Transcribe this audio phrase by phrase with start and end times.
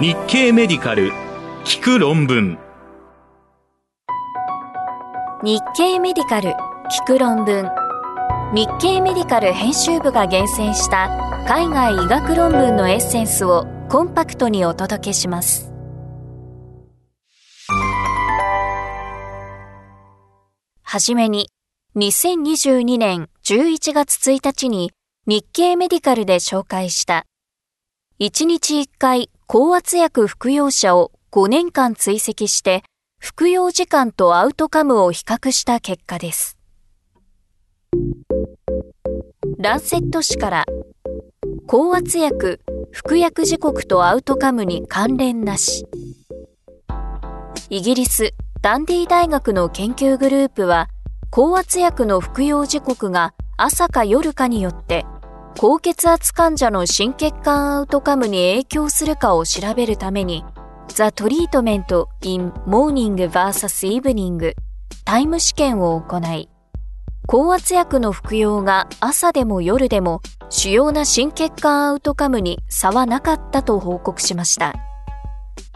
[0.00, 1.12] 日経メディカル
[1.66, 2.58] 聞く論文。
[5.42, 7.68] 日経メディカル聞く論文。
[8.54, 15.70] 日経メディカル編集部が厳選した海外医学論文のエッセンスをコンパクトにお届けします。
[20.82, 21.50] はじめに
[21.96, 24.92] 2022年11月1日に
[25.26, 27.26] 日経メディカルで紹介した
[28.18, 32.84] 1日1回高圧薬服用者を5年間追跡して
[33.18, 36.56] 服用時間とアウトカムを比較した結果です。
[39.58, 40.66] ランセット誌から
[41.66, 42.60] 高圧薬
[42.92, 45.84] 服薬時刻とアウトカムに関連なし
[47.70, 50.86] イギリスダンディ大学の研究グループは
[51.28, 55.04] 高圧薬の服用時刻が朝か夜かによって
[55.56, 60.44] 高血圧患者の心血管アウトカムに影響するかを調べるために
[60.88, 64.54] The Treatment in Morning vs Evening
[65.04, 66.48] タイム試験を行い
[67.26, 74.74] 高圧薬の服用が朝でも夜でも主要な心血管アウトカムに差はなかったと報告しました。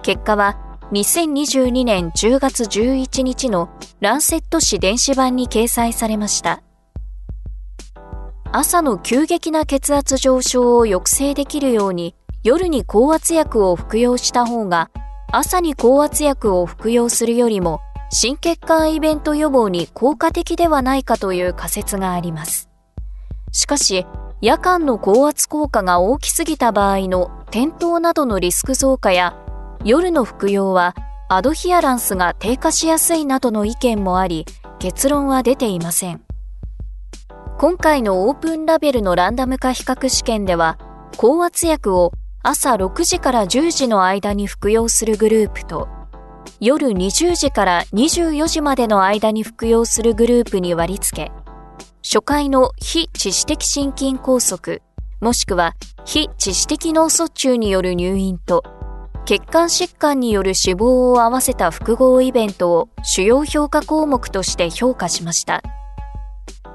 [0.02, 6.62] 結果は2022年10月11日のランセット誌電子版に掲載されました。
[8.56, 14.92] 朝の急激な血圧上昇を抑制できるように夜に高圧薬を服用した方が
[15.32, 17.80] 朝に高圧薬を服用するよりも
[18.12, 22.70] 心血管イベント予防に効果的ではないかという仮説があります。
[23.50, 24.06] しかし、
[24.40, 29.36] 夜間の高圧効果が大きすぎた場合の転倒などのリスク増加や
[29.84, 30.94] 夜の服用は
[31.28, 34.46] アドヒアランスが低下しやすいなどの意見もあり、
[34.78, 36.23] 結論は出ていません。
[37.56, 40.76] 今回のオープンラベルのランダム化比較試験では、
[41.16, 42.10] 高圧薬を
[42.42, 45.88] 朝6時から10時の間に服用するグループと、
[46.58, 51.32] 夜20時から24時までの間に服用するグループに割り付け、
[52.02, 54.82] 初回の非致死的心筋梗塞、
[55.20, 58.64] もしくは非致死的脳卒中による入院と、
[59.26, 65.62] 血管疾患による死亡を合わせた複合イベントを主要評価項目として評価しました。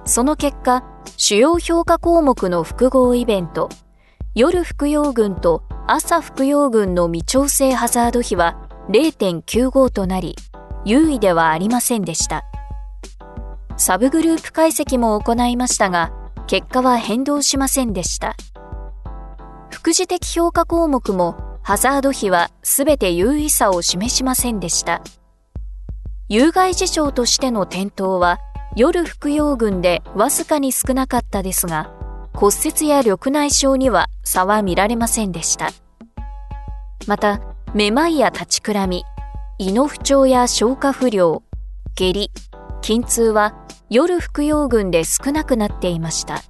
[0.09, 0.83] その結果、
[1.17, 3.69] 主要評価項目の複合イベント、
[4.33, 8.57] 夜服用群と朝服用群の未調整ハザード比は
[8.89, 10.35] 0.95となり、
[10.83, 12.43] 優位ではありませんでした。
[13.77, 16.11] サブグループ解析も行いましたが、
[16.47, 18.35] 結果は変動しませんでした。
[19.69, 25.03] 副次的評価項目もハザード比は全て優位さを示しませんでした。
[26.29, 28.39] 有害事象としての転倒は
[28.75, 31.91] 夜服用群でわずかに少なかったですが、
[32.33, 35.69] 骨折や緑内障には差は見られませんでした。
[37.07, 37.41] また、
[37.73, 39.03] めまいや立ちくらみ、
[39.57, 41.43] 胃の不調や消化不良、
[41.95, 42.31] 下痢、
[42.81, 43.55] 筋痛は
[43.89, 46.41] 夜服用群で少なくなっていました。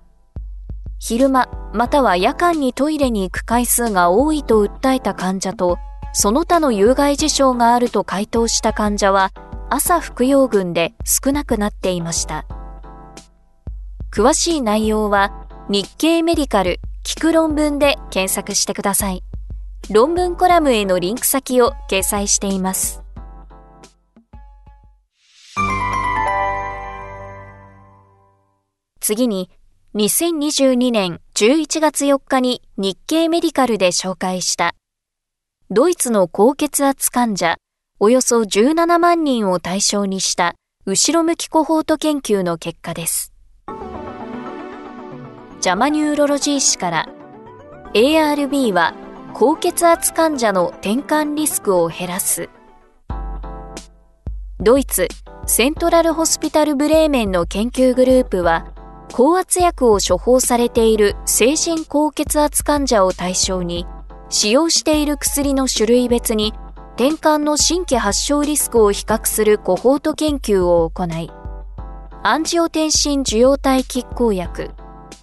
[1.00, 5.78] 昼間または夜間にトイレに行く回数が多いと訴えた患者と、
[6.12, 9.32] その他の有害事象があると回答した患者は
[9.70, 12.46] 朝服用群で少なくなっていました。
[14.12, 19.24] 詳しい内容は日経メディカル聞く論文で検索してください。
[19.92, 23.02] 論文コラムへのリンク先を掲載しています。
[29.00, 29.50] 次に、
[29.96, 34.76] 2022年11月4日に日経メディカルで紹介した
[35.72, 37.58] ドイツの高血圧患者
[38.02, 40.56] およそ17万人を対象にした
[40.86, 43.34] 後ろ向きコホート研究の結果です。
[45.60, 47.10] ジャマニューロロジー誌から
[47.94, 48.96] ARB は
[49.34, 52.50] 高血圧患者の転換リスクを減らす
[54.62, 55.10] ドイツ
[55.46, 58.72] セントラルホスピタルブレーメンの研究グループは
[59.12, 63.86] 高圧薬を処方されている成人高血圧患者を対象に
[64.30, 66.54] 使用している薬の種類別に
[67.00, 71.32] 転換の新規発症リスクを比較するコホート研究を行い
[72.24, 74.72] アンジオテンシン受容体拮抗薬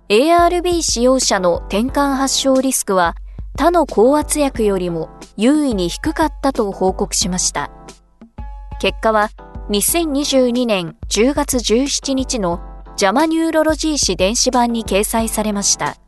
[0.09, 3.15] ARB 使用者の転換発症リスクは
[3.59, 7.71] 他の高圧薬よりも優位に低かったと報告しました。
[8.81, 9.29] 結果は
[9.69, 12.59] 2022年10月17日の
[12.97, 15.99] ジャマニューロロジー誌電子版に掲載されました。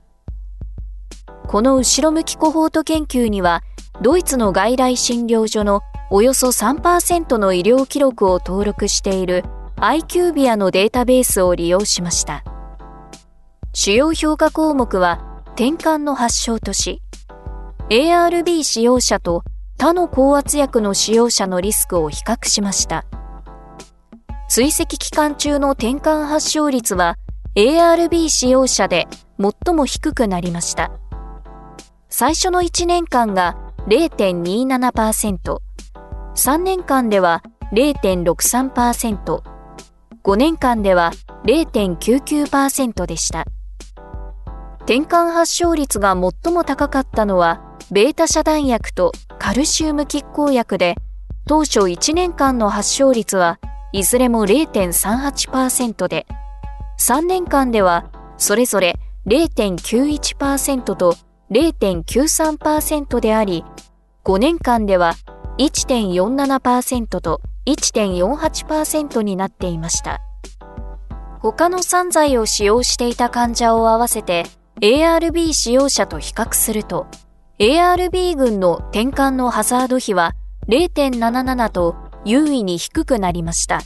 [1.46, 3.62] この後ろ向きコホート研究には、
[4.00, 9.44] ドイツの外来診療所のおよそ3%の医療記録を登録している
[9.76, 12.44] iQvia のデータベースを利用しました。
[13.74, 17.02] 主要評価項目は転換の発症とし、
[17.90, 19.42] ARB 使用者と
[19.78, 23.04] 他の高圧薬の使用者のリスクを比較しました。
[24.48, 27.16] 追跡期間中の転換発症率は
[27.56, 29.08] ARB 使用者で
[29.40, 30.92] 最も低くなりました。
[32.08, 35.60] 最初の1年間が0.27%、
[36.36, 37.42] 3年間では
[37.72, 39.42] 0.63%、
[40.22, 41.12] 5年間では
[41.46, 43.46] 0.99%でした。
[44.80, 50.96] 転換発症率が最も高かったのは、ベータ遮断薬とカルシウム拮抗薬で、
[51.46, 53.58] 当初1年間の発症率は
[53.92, 56.26] いずれも0.38%で、
[57.00, 61.16] 3年間ではそれぞれ0.91%と
[61.50, 63.64] 0.93%であり、
[64.24, 65.14] 5年間では
[65.58, 70.20] 1.47%と1.48%になっていました。
[71.40, 74.44] 他の散剤を使用していた患者を合わせて
[74.80, 77.06] ARB 使用者と比較すると、
[77.58, 80.34] ARB 群の転換のハザード比は
[80.68, 83.80] 0.77と優位に低くなりました。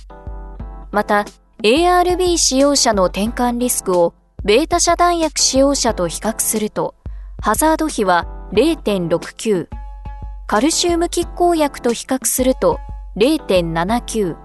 [0.91, 1.25] また、
[1.63, 6.95] ARB 使用者の転換リスクをベータ遮断薬使用者と比較すると、
[7.45, 9.67] ハザード比は0.69、
[10.47, 12.79] カルシウム拮抗薬と比較すると
[13.17, 14.37] 0.79、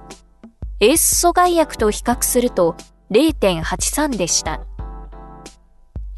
[0.79, 2.75] エース阻害薬と比較すると
[3.11, 4.65] 0.83でした。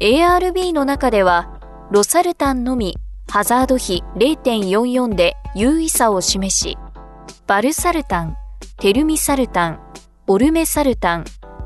[0.00, 1.60] ARB の中では、
[1.90, 2.96] ロサルタンのみ
[3.28, 6.78] ハザード比0.44で優位差を示し、
[7.46, 8.38] バルサルタン、
[8.78, 9.80] テルミサルタン、
[10.26, 11.24] オルメサルタン、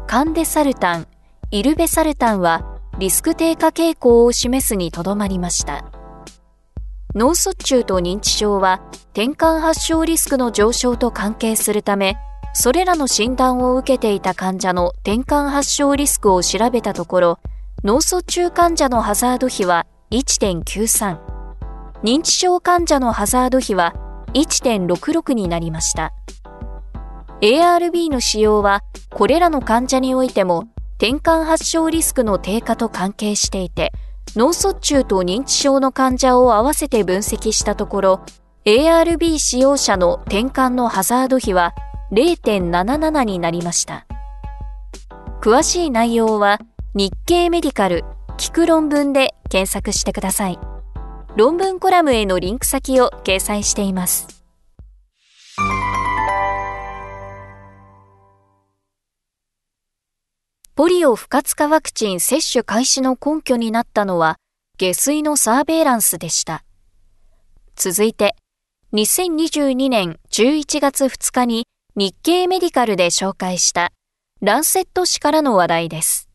[0.09, 1.07] カンデサルタン、
[1.53, 5.85] イルベサルタンはリスク低下傾向を示すにとどまりました。
[7.15, 8.81] 脳卒中と認知症は
[9.13, 12.17] 転換発症リスクの上昇と関係するため、
[12.53, 17.39] それらの診断を受けていた患者の転換発症リスクを調べたところ、
[17.83, 21.19] 脳卒中患者のハザード比は1.93、
[22.05, 23.95] 認知症患者のハザード比は
[24.35, 26.13] 1.66になりました。
[27.41, 33.93] ARB の使用はこれらの患者においても転換発症リスクの低下と関係していて、
[34.37, 38.21] 脳卒中と認知症の患者を合わせて分析したところ、
[38.65, 41.75] ARB 使用者の転換のハザード比は
[42.13, 44.07] 0.77になりました。
[45.43, 46.59] 詳しい内容は
[46.95, 48.05] 日経メディカル
[48.39, 50.59] 聞く論文で検索してください。
[51.37, 54.44] 論文コラムへのリンク先を掲載しています。
[60.77, 64.39] ポリオ不活化ワクチン接種開始の根拠になったのは
[64.77, 66.65] 下水のサーベイランスでした。
[67.77, 68.35] 続いて、
[68.93, 73.93] 2022年11月2日に日経メディカルで紹介した
[74.43, 76.29] ランセット誌からの話題です。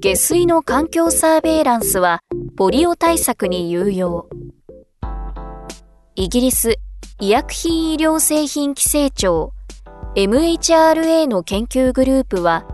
[0.00, 2.18] 下水の環境サーベイランスは
[2.56, 4.28] ポリオ対策に有用。
[6.16, 6.74] イギリス
[7.20, 9.52] 医薬品医療製品規制庁
[10.14, 12.66] MHRA の研究グループは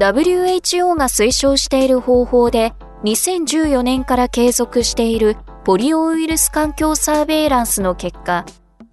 [0.00, 2.72] WHO が推奨している方法で
[3.04, 8.44] 2014年から継続しているポリオウイルス環境サーベイランスの結果、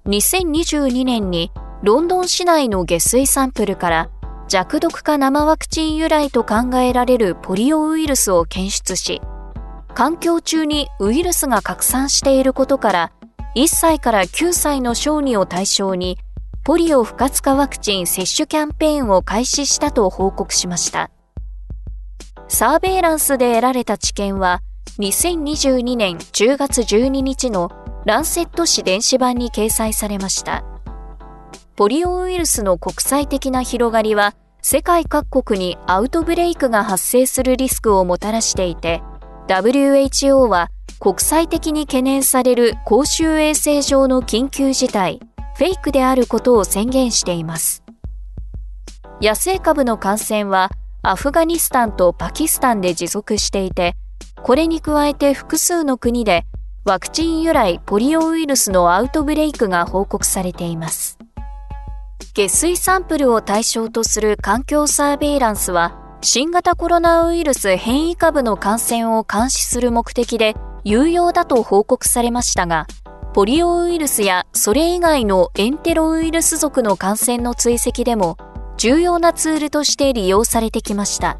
[0.05, 1.51] 2022年に
[1.81, 4.09] ロンドン市内の下水サンプルから
[4.47, 9.21] 弱毒化生ワクチン由来と考えられるポリオウイルスを検出し、
[9.95, 13.11] 環境中にウイルスが拡散していることから、
[13.55, 16.19] 1歳から9歳の小児を対象に、
[16.67, 21.09] ポリオ不活化ワクチン接種キャンペーンを開始したと報告しました。
[22.49, 24.59] サーベイランスで得られた知見は、
[24.99, 27.71] 2022年10月12日の
[28.05, 30.65] ランセット誌電子版に掲載されました。
[31.77, 39.01] ポリオウイルスの国際的な広がりは世界各国にアウトブレイクが発生するリスクをもたらしていて
[39.47, 40.69] WHO は
[40.99, 45.21] 国際的に懸念される公衆衛生上の緊急事態
[45.57, 47.83] フェイクであることを宣言しています。
[49.19, 50.69] 野生株の感染は
[51.01, 53.95] アフガニスタンとパキスタンで持続していて
[54.43, 56.45] これに加えて複数の国で
[56.85, 61.17] ワクチン由来ポリオウイルスのアウトブレイクが報告されています。
[62.35, 72.85] 下水サンプルを対象とする環境サーベイランスは、新型コロナウイルス変異株の感染を監視する目的で有用だと報告されましたが、
[73.37, 78.35] ポリオウイルスやそれ以外のエンテロウイルス属の感染の追跡でも
[78.77, 81.39] 重要なツールとして利用されてきました。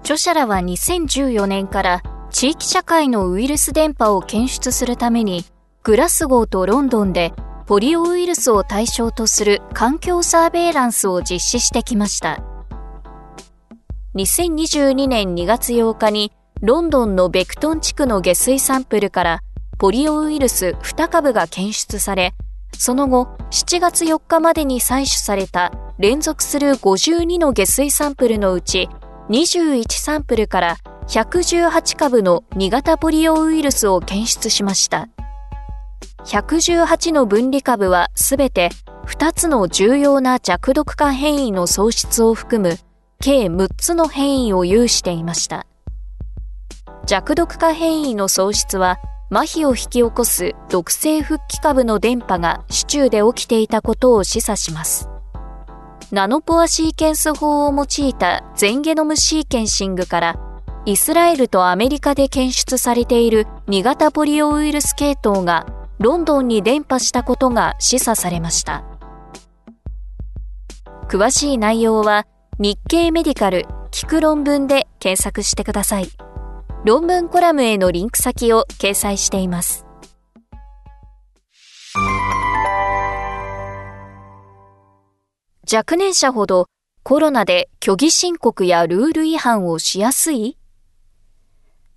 [0.00, 2.02] 著者らは2014年から
[2.32, 5.44] 地域社会のウイルス電波を検出するために
[5.84, 7.32] グラスゴーとロンドンで
[7.66, 12.42] ポリオウイルスを対象とする環境サーベイランスを実施してきました。
[14.16, 19.42] 2022年2月8日にロンドンのベクトン地区の下水サンプルから
[19.78, 22.34] ポリオウイルス2株が検出され、
[22.76, 28.88] その後7月4日までに採取された連続する52の下水サンプルのうち
[29.28, 30.76] 21サンプルから
[31.08, 35.08] 118株の2型ポリオウイルスを検出しました。
[36.24, 38.70] 118の分離株はすべて
[39.06, 42.78] 2つの重要な弱毒化変異の喪失を含む
[43.20, 45.66] 計6つの変異を有していました。
[47.06, 48.98] 弱毒化変異の喪失は
[49.32, 55.08] 麻痺を引き起こす毒性復帰株の電波が市中で起きていたことを示唆します。
[56.10, 60.36] ナノポアシーケンス法を用いた全ゲノムシーケンシングから
[60.84, 65.64] イスラエルとアメリカで検出されている2型ポリオウイルス系統が
[65.98, 68.84] ロンドンに伝播したことが示唆されました。
[71.08, 72.26] 詳しい内容は
[72.58, 76.10] 日経メディカル聞く論文で検索してください。
[76.84, 79.86] 論文コラムへのリンク先を掲載しています。
[85.72, 86.66] 若年者ほど
[87.04, 90.58] コロナで虚偽申告やルール違反をしやすい？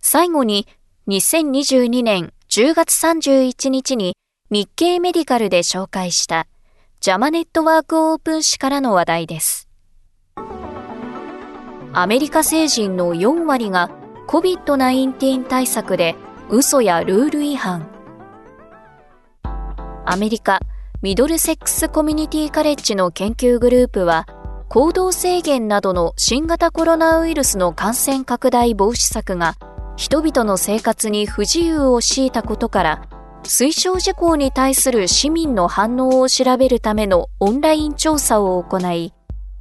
[0.01, 0.67] 最後に
[1.07, 4.15] 2022年10月31日に
[4.51, 6.45] 日経メディカルで紹介した
[6.99, 9.67] ジャマネットワークオープン誌からの話題です。
[11.91, 13.89] アメリカ成人の4割が
[14.27, 16.15] COVID-19 対策で
[16.49, 17.87] 嘘やルール違反。
[20.05, 20.59] アメリカ
[21.01, 24.27] ミドルセックスコミュニティカレッジの研究グループは
[24.69, 29.55] 行動制限などの新型コロナウイルスの感染拡大防止策が
[29.97, 33.07] 人々の生活に不自由を強いたことから
[33.43, 39.13] 推奨事項に対する市民の反応を調べるためのオンライン調査を行い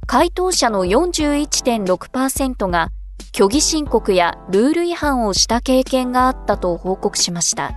[0.07, 2.89] 回答者の41.6%が
[3.37, 7.73] 虚偽申告やルール違反をした経験があったと報告しました。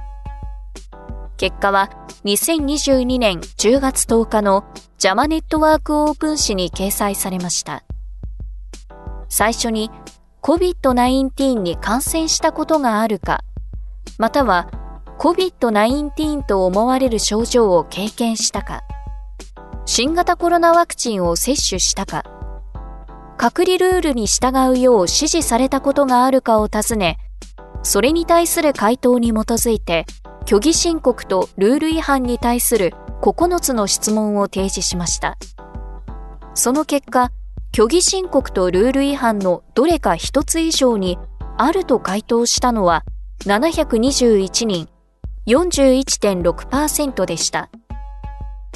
[1.36, 1.90] 結果は
[2.24, 4.64] 2022年10月10日の
[4.98, 7.82] ジャマネットワークオープン誌に掲載されました。
[9.28, 9.90] 最初に
[10.42, 13.40] COVID-19 に感染したことがあるか、
[14.16, 14.70] または
[15.18, 18.82] COVID-19 と思われる症状を経験したか、
[19.86, 22.22] 新型コロナワクチンを接種したか、
[23.40, 27.18] 隔離ルールに従うよう指示されたことがあるかを尋ね、
[27.84, 30.06] それに対する回答に基づいて、
[30.44, 35.38] 虚偽申告とルール違反に対する9つの質問を提示しました。
[36.54, 37.30] その結果、
[37.72, 41.16] 虚偽申告とルール違反のどれか一つ以上に
[41.56, 43.04] あると回答したのは
[43.44, 44.88] 721人、
[45.46, 47.70] 41.6%でした。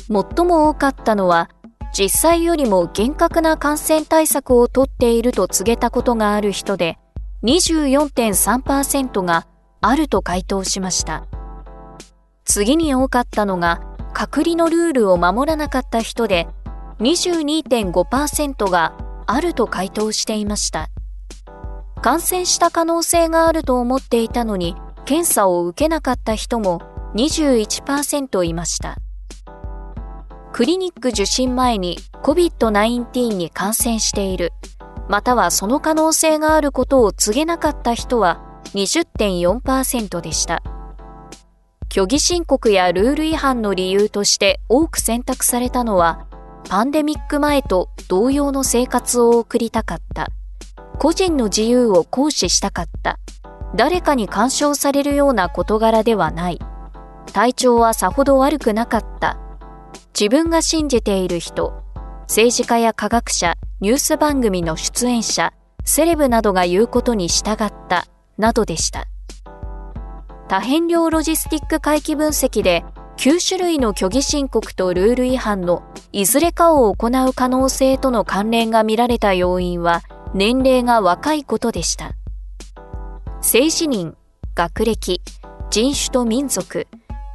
[0.08, 1.50] 最も多かったのは、
[1.92, 6.98] 実際よりも厳格な感染対策をとっていると告げたことがある人で、
[7.42, 9.46] 24.3%が
[9.80, 11.26] あると回答しました。
[12.44, 13.82] 次に多かったのが、
[14.14, 16.46] 隔離のルールを守らなかった人で、
[17.00, 18.94] 22.5%が
[19.26, 20.88] あると回答していました。
[22.00, 26.80] 感染した可能性があると思っていたのに、検査を受けなかった人も
[27.14, 28.96] 21%いました。
[30.62, 34.52] クリニック受診前に COVID-19 に感染している、
[35.08, 40.62] またはその可能性があることを告げなかった人は20.4%でした。
[41.92, 46.28] 虚偽申告やルール違反の理由として多く選択されたのは、
[46.68, 50.28] パンデミック前と同様の生活を送りたかった。
[51.00, 53.18] 個人の自由を行使したかった。
[53.74, 56.60] 誰かに干渉されるような事柄ではない。
[57.32, 59.41] 体調はさほど悪くなかった。
[60.22, 61.82] 自分が信じている人、
[62.28, 65.52] 政治家や科学者、ニュース番組の出演者、
[65.84, 68.06] セレブなどが言うことに従った、
[68.38, 69.08] などでした。
[70.46, 72.84] 多変量ロジスティック回帰分析で
[73.16, 80.02] 9種類の虚偽申告とルール違反のいずれかを行う可能性との関連が見られた要因は
[80.34, 82.12] 年齢が若いことでした。
[83.38, 84.16] 政治人、
[84.54, 85.20] 学歴、
[85.70, 86.86] 人種と民族、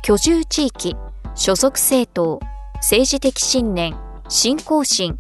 [0.04, 0.96] 居住地域、
[1.36, 2.40] 所属政党、
[2.82, 3.96] 政治的信念、
[4.30, 5.18] 信仰心、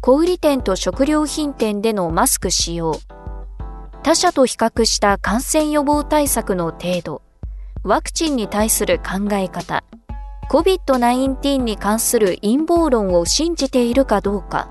[0.00, 2.94] 小売店と食料品店でのマスク使用、
[4.02, 7.22] 他者と比較した感染予防対策の程度、
[7.82, 9.82] ワクチンに対する考え方、
[10.50, 14.68] COVID-19 に関する陰謀論を信じているかどうか、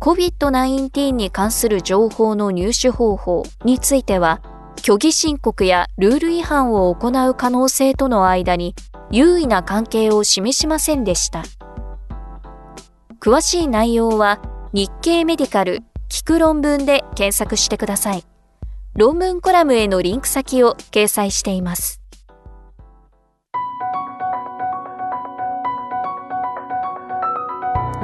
[0.00, 4.42] COVID-19 に関する情報の入手方法については、
[4.84, 8.74] 虚偽申告やルール違反を行う可能性との間に
[9.12, 11.44] 優位な関係を示しませんでした。
[13.20, 14.40] 詳しい内容は
[14.72, 18.24] 日経メディカル聞く論文で検索してください。
[18.94, 22.00] 論文コラムへのリンク先を掲載しています。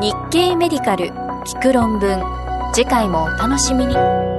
[0.01, 2.23] 日経メディカル聞く論文
[2.73, 4.38] 次回もお楽しみに。